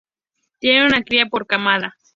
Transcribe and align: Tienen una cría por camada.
Tienen 0.57 0.87
una 0.87 1.03
cría 1.03 1.27
por 1.27 1.45
camada. 1.45 1.95